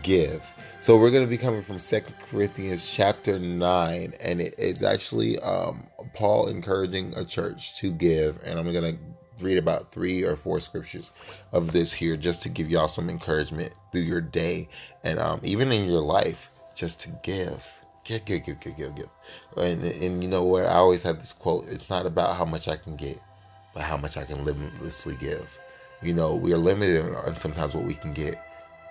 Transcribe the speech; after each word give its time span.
give. 0.03 0.47
So 0.81 0.97
we're 0.97 1.11
going 1.11 1.25
to 1.25 1.31
be 1.31 1.37
coming 1.37 1.63
from 1.63 1.81
Second 1.81 2.15
Corinthians 2.31 2.89
chapter 2.89 3.37
9 3.37 4.15
and 4.21 4.41
it 4.41 4.55
is 4.59 4.85
actually 4.85 5.37
um, 5.41 5.89
Paul 6.15 6.47
encouraging 6.47 7.13
a 7.17 7.25
church 7.25 7.77
to 7.79 7.91
give 7.91 8.39
and 8.45 8.61
I'm 8.61 8.73
going 8.73 8.97
to 8.97 9.45
read 9.45 9.59
about 9.59 9.91
3 9.91 10.23
or 10.23 10.37
4 10.37 10.61
scriptures 10.61 11.11
of 11.51 11.73
this 11.73 11.93
here 11.93 12.17
just 12.17 12.43
to 12.43 12.49
give 12.49 12.71
y'all 12.71 12.87
some 12.87 13.11
encouragement 13.11 13.75
through 13.91 14.03
your 14.03 14.21
day 14.21 14.69
and 15.03 15.19
um, 15.19 15.41
even 15.43 15.73
in 15.73 15.85
your 15.85 16.01
life 16.01 16.49
just 16.77 17.01
to 17.01 17.09
give. 17.25 17.67
Give, 18.05 18.25
give, 18.25 18.45
give, 18.45 18.61
give, 18.61 18.77
give, 18.77 18.95
give. 18.95 19.11
And, 19.57 19.85
and 19.85 20.23
you 20.23 20.31
know 20.31 20.45
what? 20.45 20.65
I 20.65 20.75
always 20.75 21.03
have 21.03 21.19
this 21.19 21.33
quote. 21.33 21.69
It's 21.69 21.91
not 21.91 22.07
about 22.07 22.37
how 22.37 22.45
much 22.45 22.69
I 22.69 22.77
can 22.77 22.95
get, 22.95 23.19
but 23.75 23.83
how 23.83 23.97
much 23.97 24.17
I 24.17 24.23
can 24.23 24.45
limitlessly 24.45 25.17
give. 25.17 25.59
You 26.03 26.15
know, 26.15 26.37
we 26.37 26.53
are 26.53 26.59
limited 26.59 27.05
on 27.05 27.35
sometimes 27.35 27.75
what 27.75 27.85
we 27.85 27.95
can 27.95 28.15
get 28.15 28.41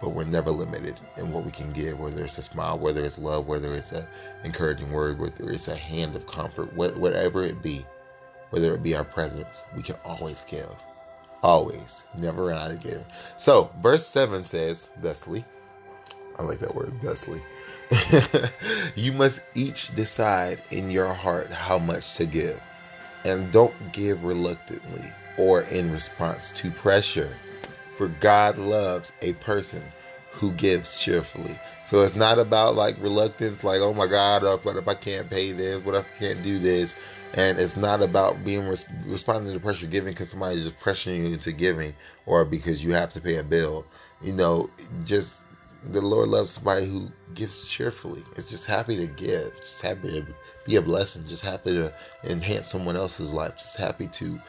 but 0.02 0.09
we're 0.09 0.26
never 0.26 0.52
limited 0.52 1.00
in 1.17 1.31
what 1.31 1.44
we 1.44 1.52
can 1.52 1.72
give, 1.72 2.00
whether 2.00 2.23
it's 2.23 2.38
a 2.38 2.44
smile, 2.44 2.78
whether 2.78 3.03
it's 3.03 3.17
love, 3.17 3.48
whether 3.48 3.73
it's 3.76 3.92
an 3.92 4.06
encouraging 4.44 4.92
word, 4.92 5.20
whether 5.20 5.52
it's 5.52 5.67
a 5.67 5.76
hand 5.76 6.16
of 6.16 6.28
comfort, 6.28 6.73
whatever 6.76 7.44
it 7.44 7.62
be, 7.64 7.86
whether 8.52 8.73
it 8.75 8.84
be 8.84 8.95
our 8.95 9.03
presence, 9.03 9.66
we 9.75 9.81
can 9.81 9.95
always 10.06 10.45
give. 10.48 10.75
Always. 11.44 12.03
Never 12.16 12.45
run 12.45 12.58
out 12.58 12.72
of 12.72 12.81
giving. 12.81 13.06
So, 13.36 13.72
verse 13.81 14.06
7 14.06 14.44
says, 14.44 14.90
thusly, 15.02 15.45
I 16.38 16.44
like 16.44 16.59
that 16.59 16.75
word, 16.75 16.94
thusly. 17.02 17.42
you 18.95 19.14
must 19.14 19.42
each 19.56 19.94
decide 19.95 20.62
in 20.72 20.92
your 20.92 21.14
heart 21.14 21.52
how 21.52 21.80
much 21.80 22.16
to 22.16 22.25
give. 22.25 22.62
And 23.25 23.52
don't 23.52 23.92
give 23.92 24.23
reluctantly 24.23 25.03
or 25.38 25.62
in 25.62 25.92
response 25.92 26.52
to 26.53 26.72
pressure 26.72 27.36
for 27.98 28.08
God 28.08 28.58
loves 28.58 29.12
a 29.22 29.34
person 29.34 29.84
who 30.31 30.52
gives 30.53 31.02
cheerfully. 31.02 31.59
So 31.86 32.02
it's 32.02 32.16
not 32.16 32.38
about 32.38 32.76
like 32.76 33.02
reluctance, 33.02 33.64
like, 33.64 33.81
oh 33.81 33.94
my 33.94 34.08
God, 34.08 34.44
uh, 34.44 34.58
what 34.58 34.78
if 34.78 34.88
I 34.88 34.94
can't 34.94 35.30
pay 35.30 35.52
this? 35.52 35.84
What 35.84 35.95
if 35.95 36.06
I 36.06 36.20
can't 36.20 36.44
do 36.44 36.59
this? 36.59 36.95
And 37.34 37.59
it's 37.59 37.75
not 37.75 38.02
about 38.02 38.44
being 38.45 38.68
res- 38.68 38.86
responding 39.06 39.53
to 39.53 39.59
pressure 39.59 39.88
giving 39.88 40.14
because 40.14 40.30
somebody's 40.30 40.64
just 40.64 40.78
pressuring 40.80 41.18
you 41.18 41.34
into 41.34 41.52
giving 41.52 41.95
or 42.25 42.45
because 42.45 42.84
you 42.84 42.92
have 42.94 43.09
to 43.12 43.22
pay 43.22 43.38
a 43.38 43.44
bill. 43.44 43.86
You 44.22 44.34
know, 44.34 44.70
just 45.03 45.44
the 45.84 46.02
Lord 46.02 46.30
loves 46.30 46.52
somebody 46.52 46.86
who 46.86 47.09
gives 47.34 47.68
cheerfully. 47.68 48.24
It's 48.35 48.50
just 48.50 48.66
happy 48.66 48.97
to 48.97 49.08
give, 49.08 49.56
just 49.59 49.81
happy 49.81 50.09
to 50.12 50.25
be 50.66 50.75
a 50.75 50.81
blessing, 50.81 51.25
just 51.28 51.44
happy 51.44 51.74
to 51.74 51.94
enhance 52.24 52.69
someone 52.69 52.96
else's 52.96 53.31
life, 53.31 53.58
just 53.58 53.78
happy 53.78 54.08
to 54.08 54.40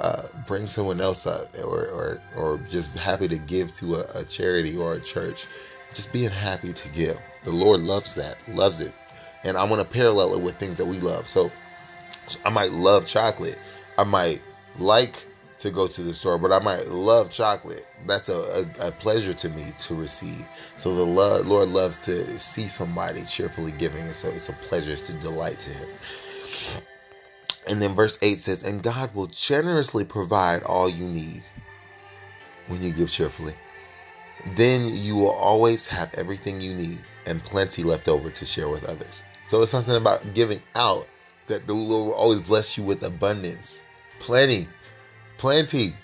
uh, 0.00 0.22
bring 0.46 0.68
someone 0.68 1.00
else 1.00 1.26
up 1.26 1.56
or, 1.58 1.86
or, 1.86 2.20
or 2.36 2.58
just 2.68 2.96
happy 2.96 3.28
to 3.28 3.38
give 3.38 3.72
to 3.74 3.96
a, 3.96 4.20
a 4.20 4.24
charity 4.24 4.76
or 4.76 4.94
a 4.94 5.00
church. 5.00 5.46
Just 5.94 6.12
being 6.12 6.30
happy 6.30 6.72
to 6.72 6.88
give. 6.90 7.18
The 7.44 7.52
Lord 7.52 7.80
loves 7.80 8.14
that, 8.14 8.36
loves 8.48 8.80
it. 8.80 8.92
And 9.44 9.56
I 9.56 9.64
want 9.64 9.80
to 9.80 9.88
parallel 9.88 10.34
it 10.34 10.40
with 10.42 10.56
things 10.56 10.76
that 10.76 10.86
we 10.86 10.98
love. 11.00 11.28
So, 11.28 11.50
so 12.26 12.38
I 12.44 12.50
might 12.50 12.72
love 12.72 13.06
chocolate. 13.06 13.58
I 13.96 14.04
might 14.04 14.42
like 14.78 15.26
to 15.58 15.70
go 15.70 15.86
to 15.86 16.02
the 16.02 16.12
store, 16.12 16.38
but 16.38 16.52
I 16.52 16.58
might 16.58 16.88
love 16.88 17.30
chocolate. 17.30 17.86
That's 18.06 18.28
a, 18.28 18.66
a, 18.78 18.88
a, 18.88 18.92
pleasure 18.92 19.32
to 19.32 19.48
me 19.48 19.72
to 19.80 19.94
receive. 19.94 20.44
So 20.76 20.94
the 20.94 21.06
Lord, 21.06 21.46
Lord 21.46 21.70
loves 21.70 22.04
to 22.04 22.38
see 22.38 22.68
somebody 22.68 23.24
cheerfully 23.24 23.72
giving, 23.72 24.02
and 24.02 24.14
so 24.14 24.28
it's 24.28 24.48
a 24.48 24.52
pleasure, 24.52 24.92
it's 24.92 25.08
a 25.08 25.14
delight 25.14 25.58
to 25.60 25.70
Him. 25.70 25.88
And 27.66 27.82
then 27.82 27.94
verse 27.94 28.18
8 28.22 28.38
says, 28.38 28.62
And 28.62 28.82
God 28.82 29.14
will 29.14 29.26
generously 29.26 30.04
provide 30.04 30.62
all 30.62 30.88
you 30.88 31.06
need 31.06 31.42
when 32.68 32.82
you 32.82 32.92
give 32.92 33.10
cheerfully. 33.10 33.54
Then 34.54 34.84
you 34.84 35.16
will 35.16 35.30
always 35.30 35.86
have 35.86 36.14
everything 36.14 36.60
you 36.60 36.74
need 36.74 36.98
and 37.26 37.42
plenty 37.42 37.82
left 37.82 38.08
over 38.08 38.30
to 38.30 38.44
share 38.44 38.68
with 38.68 38.84
others. 38.84 39.22
So 39.42 39.62
it's 39.62 39.70
something 39.70 39.96
about 39.96 40.34
giving 40.34 40.62
out 40.74 41.08
that 41.48 41.66
the 41.66 41.74
Lord 41.74 42.08
will 42.08 42.14
always 42.14 42.40
bless 42.40 42.76
you 42.76 42.84
with 42.84 43.02
abundance, 43.02 43.82
plenty, 44.20 44.68
plenty. 45.38 45.96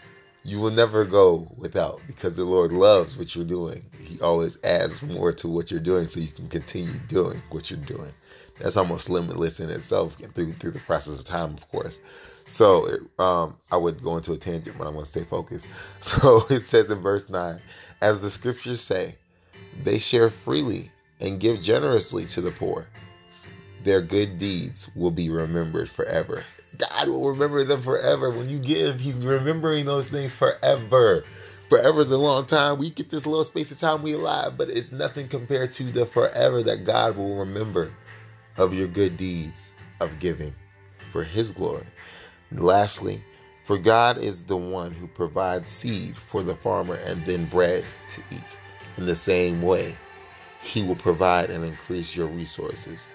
You 0.44 0.58
will 0.58 0.70
never 0.72 1.04
go 1.04 1.48
without 1.56 2.00
because 2.08 2.34
the 2.34 2.44
Lord 2.44 2.72
loves 2.72 3.16
what 3.16 3.36
you're 3.36 3.44
doing. 3.44 3.84
He 3.96 4.20
always 4.20 4.58
adds 4.64 5.00
more 5.02 5.32
to 5.34 5.46
what 5.46 5.70
you're 5.70 5.78
doing 5.78 6.08
so 6.08 6.18
you 6.18 6.28
can 6.28 6.48
continue 6.48 6.98
doing 7.08 7.40
what 7.50 7.70
you're 7.70 7.78
doing 7.78 8.12
that's 8.62 8.76
almost 8.76 9.10
limitless 9.10 9.58
in 9.58 9.70
itself 9.70 10.16
through 10.34 10.52
through 10.54 10.70
the 10.70 10.78
process 10.80 11.18
of 11.18 11.24
time, 11.24 11.54
of 11.54 11.68
course. 11.70 11.98
So 12.46 12.88
um, 13.18 13.56
I 13.70 13.76
would 13.76 14.02
go 14.02 14.16
into 14.16 14.32
a 14.32 14.36
tangent, 14.36 14.78
but 14.78 14.86
I 14.86 14.90
want 14.90 15.06
to 15.06 15.10
stay 15.10 15.24
focused. 15.24 15.68
So 16.00 16.46
it 16.48 16.62
says 16.62 16.90
in 16.90 17.00
verse 17.00 17.28
nine, 17.28 17.60
as 18.00 18.20
the 18.20 18.30
scriptures 18.30 18.80
say, 18.80 19.16
they 19.82 19.98
share 19.98 20.30
freely 20.30 20.90
and 21.20 21.40
give 21.40 21.62
generously 21.62 22.24
to 22.26 22.40
the 22.40 22.52
poor. 22.52 22.86
Their 23.84 24.00
good 24.00 24.38
deeds 24.38 24.88
will 24.94 25.10
be 25.10 25.28
remembered 25.28 25.90
forever. 25.90 26.44
God 26.78 27.08
will 27.08 27.30
remember 27.30 27.64
them 27.64 27.82
forever. 27.82 28.30
When 28.30 28.48
you 28.48 28.58
give, 28.58 29.00
He's 29.00 29.24
remembering 29.24 29.86
those 29.86 30.08
things 30.08 30.32
forever. 30.32 31.24
Forever 31.68 32.00
is 32.02 32.10
a 32.10 32.18
long 32.18 32.46
time. 32.46 32.78
We 32.78 32.90
get 32.90 33.10
this 33.10 33.26
little 33.26 33.44
space 33.44 33.70
of 33.70 33.78
time 33.78 34.02
we 34.02 34.12
alive, 34.12 34.56
but 34.56 34.70
it's 34.70 34.92
nothing 34.92 35.26
compared 35.28 35.72
to 35.74 35.84
the 35.84 36.06
forever 36.06 36.62
that 36.62 36.84
God 36.84 37.16
will 37.16 37.36
remember 37.36 37.92
of 38.56 38.74
your 38.74 38.88
good 38.88 39.16
deeds 39.16 39.72
of 40.00 40.18
giving 40.18 40.54
for 41.10 41.24
His 41.24 41.52
glory. 41.52 41.86
Lastly, 42.50 43.22
for 43.64 43.78
God 43.78 44.18
is 44.18 44.42
the 44.42 44.56
one 44.56 44.92
who 44.92 45.06
provides 45.06 45.68
seed 45.70 46.16
for 46.16 46.42
the 46.42 46.56
farmer 46.56 46.94
and 46.94 47.24
then 47.24 47.46
bread 47.46 47.84
to 48.14 48.22
eat. 48.30 48.58
In 48.96 49.06
the 49.06 49.16
same 49.16 49.62
way, 49.62 49.96
He 50.60 50.82
will 50.82 50.96
provide 50.96 51.50
and 51.50 51.64
increase 51.64 52.16
your 52.16 52.26
resources 52.26 53.08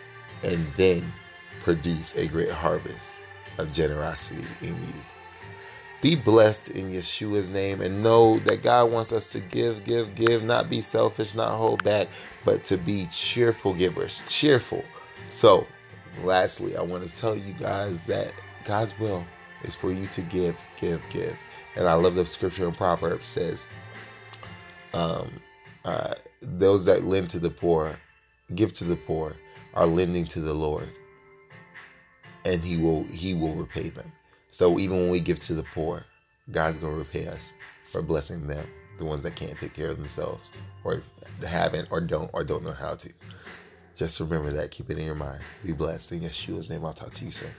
and 0.44 0.68
then 0.76 1.12
produce 1.60 2.16
a 2.16 2.28
great 2.28 2.52
harvest 2.52 3.20
of 3.58 3.74
generosity 3.74 4.46
in 4.62 4.76
you. 4.88 4.94
Be 6.00 6.16
blessed 6.16 6.70
in 6.70 6.92
Yeshua's 6.92 7.50
name 7.50 7.82
and 7.82 8.04
know 8.04 8.38
that 8.40 8.62
God 8.62 8.92
wants 8.92 9.12
us 9.12 9.32
to 9.32 9.40
give, 9.40 9.84
give, 9.84 10.14
give, 10.14 10.44
not 10.44 10.70
be 10.70 10.80
selfish, 10.80 11.34
not 11.34 11.58
hold 11.58 11.84
back, 11.84 12.08
but 12.46 12.64
to 12.66 12.78
be 12.78 13.08
cheerful 13.08 13.74
givers. 13.74 14.22
Cheerful 14.28 14.86
so, 15.30 15.68
lastly, 16.24 16.78
I 16.78 16.82
want 16.82 17.08
to 17.08 17.16
tell 17.16 17.36
you 17.36 17.54
guys 17.54 18.04
that 18.06 18.34
God's 18.66 18.98
will 19.00 19.26
is 19.64 19.76
for 19.76 19.92
you 19.92 20.08
to 20.08 20.22
give, 20.22 20.56
give, 20.80 21.02
give. 21.10 21.36
And 21.76 21.88
I 21.88 21.94
love 21.94 22.16
the 22.16 22.26
scripture 22.26 22.68
in 22.68 22.74
Proverbs 22.74 23.28
says, 23.28 23.68
um, 24.94 25.40
uh, 25.86 26.14
those 26.42 26.86
that 26.86 27.04
lend 27.04 27.30
to 27.32 27.40
the 27.40 27.50
poor, 27.50 27.98
give 28.56 28.74
to 28.74 28.84
the 28.84 28.96
poor, 28.96 29.36
are 29.74 29.86
lending 29.86 30.26
to 30.28 30.42
the 30.42 30.54
Lord, 30.54 30.90
and 32.46 32.64
He 32.64 32.78
will 32.78 33.04
He 33.04 33.34
will 33.34 33.54
repay 33.54 33.90
them. 33.90 34.12
So 34.50 34.80
even 34.80 34.98
when 34.98 35.10
we 35.10 35.20
give 35.20 35.40
to 35.42 35.54
the 35.54 35.66
poor, 35.74 36.06
God's 36.52 36.78
gonna 36.80 36.96
repay 36.96 37.28
us 37.28 37.54
for 37.92 38.02
blessing 38.02 38.48
them, 38.48 38.68
the 38.98 39.06
ones 39.06 39.22
that 39.24 39.36
can't 39.36 39.58
take 39.58 39.74
care 39.74 39.90
of 39.92 39.98
themselves, 39.98 40.52
or 40.84 41.04
haven't, 41.46 41.90
or 41.92 42.02
don't, 42.02 42.30
or 42.34 42.44
don't 42.44 42.64
know 42.64 42.74
how 42.74 42.96
to. 42.96 43.10
Just 43.98 44.20
remember 44.20 44.52
that. 44.52 44.70
Keep 44.70 44.92
it 44.92 45.00
in 45.00 45.06
your 45.06 45.16
mind. 45.16 45.42
Be 45.66 45.74
blessed. 45.74 46.12
In 46.12 46.22
Yeshua's 46.22 46.70
name, 46.70 46.86
I'll 46.86 46.94
talk 46.94 47.14
to 47.14 47.26
you 47.26 47.32
soon. 47.32 47.50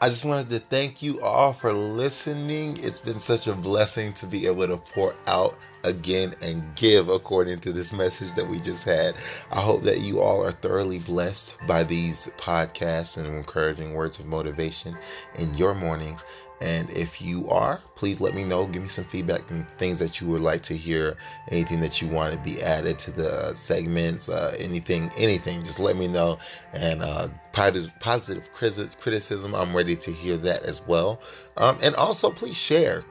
I 0.00 0.08
just 0.08 0.24
wanted 0.24 0.50
to 0.50 0.58
thank 0.58 1.02
you 1.02 1.22
all 1.22 1.52
for 1.52 1.72
listening. 1.72 2.76
It's 2.80 2.98
been 2.98 3.18
such 3.18 3.46
a 3.46 3.54
blessing 3.54 4.12
to 4.14 4.26
be 4.26 4.46
able 4.46 4.66
to 4.66 4.76
pour 4.76 5.14
out 5.26 5.56
again 5.84 6.34
and 6.42 6.62
give 6.74 7.08
according 7.08 7.60
to 7.60 7.72
this 7.72 7.92
message 7.92 8.34
that 8.34 8.46
we 8.46 8.58
just 8.60 8.84
had. 8.84 9.14
I 9.50 9.60
hope 9.60 9.82
that 9.84 10.00
you 10.00 10.20
all 10.20 10.44
are 10.44 10.52
thoroughly 10.52 10.98
blessed 10.98 11.56
by 11.66 11.84
these 11.84 12.30
podcasts 12.36 13.16
and 13.16 13.26
encouraging 13.26 13.94
words 13.94 14.18
of 14.18 14.26
motivation 14.26 14.96
in 15.38 15.54
your 15.54 15.74
mornings. 15.74 16.24
And 16.60 16.88
if 16.90 17.20
you 17.20 17.48
are, 17.48 17.80
please 17.96 18.20
let 18.20 18.34
me 18.34 18.42
know. 18.42 18.66
Give 18.66 18.82
me 18.82 18.88
some 18.88 19.04
feedback 19.04 19.50
and 19.50 19.68
things 19.72 19.98
that 19.98 20.20
you 20.20 20.28
would 20.28 20.40
like 20.40 20.62
to 20.62 20.76
hear. 20.76 21.16
Anything 21.50 21.80
that 21.80 22.00
you 22.00 22.08
want 22.08 22.32
to 22.32 22.40
be 22.40 22.62
added 22.62 22.98
to 23.00 23.10
the 23.10 23.54
segments, 23.54 24.28
uh, 24.28 24.56
anything, 24.58 25.10
anything. 25.18 25.62
Just 25.64 25.80
let 25.80 25.96
me 25.96 26.08
know. 26.08 26.38
And 26.72 27.02
uh, 27.02 27.28
positive, 27.52 27.92
positive 28.00 28.48
criticism, 28.52 29.54
I'm 29.54 29.76
ready 29.76 29.96
to 29.96 30.10
hear 30.10 30.36
that 30.38 30.62
as 30.62 30.80
well. 30.86 31.20
Um, 31.56 31.76
and 31.82 31.94
also, 31.96 32.30
please 32.30 32.56
share 32.56 33.04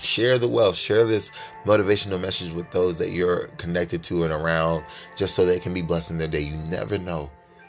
share 0.00 0.38
the 0.38 0.46
wealth 0.46 0.76
share 0.76 1.04
this 1.04 1.32
motivational 1.64 2.20
message 2.20 2.52
with 2.52 2.70
those 2.70 2.98
that 2.98 3.10
you're 3.10 3.48
connected 3.58 4.00
to 4.00 4.22
and 4.22 4.32
around 4.32 4.84
just 5.16 5.34
so 5.34 5.44
they 5.44 5.58
can 5.58 5.74
be 5.74 5.82
blessed 5.82 6.12
in 6.12 6.18
their 6.18 6.28
day 6.28 6.40
you 6.40 6.56
never 6.56 6.98
know 6.98 7.28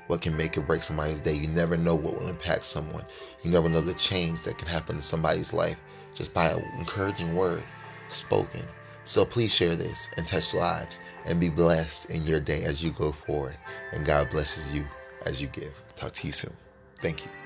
what 0.09 0.21
can 0.21 0.35
make 0.35 0.57
or 0.57 0.61
break 0.61 0.81
somebody's 0.81 1.21
day. 1.21 1.33
You 1.33 1.47
never 1.47 1.77
know 1.77 1.93
what 1.93 2.19
will 2.19 2.29
impact 2.29 2.65
someone. 2.65 3.05
You 3.43 3.51
never 3.51 3.69
know 3.69 3.79
the 3.79 3.93
change 3.93 4.41
that 4.41 4.57
can 4.57 4.67
happen 4.67 4.95
in 4.95 5.01
somebody's 5.03 5.53
life 5.53 5.77
just 6.15 6.33
by 6.33 6.49
an 6.49 6.65
encouraging 6.79 7.35
word 7.35 7.63
spoken. 8.07 8.63
So 9.03 9.23
please 9.23 9.53
share 9.53 9.75
this 9.75 10.09
and 10.17 10.25
touch 10.25 10.55
lives 10.55 10.99
and 11.25 11.39
be 11.39 11.49
blessed 11.49 12.09
in 12.09 12.25
your 12.25 12.39
day 12.39 12.63
as 12.63 12.83
you 12.83 12.91
go 12.91 13.11
forward. 13.11 13.57
And 13.91 14.03
god 14.03 14.31
blesses 14.31 14.73
you 14.73 14.83
as 15.27 15.43
you 15.43 15.47
give. 15.47 15.83
Talk 15.95 16.13
to 16.13 16.27
you 16.27 16.33
soon. 16.33 16.53
Thank 17.03 17.25
you 17.25 17.38